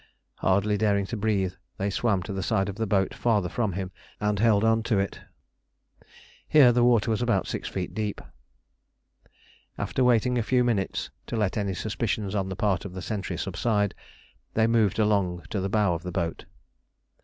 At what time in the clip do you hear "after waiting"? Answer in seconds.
9.77-10.39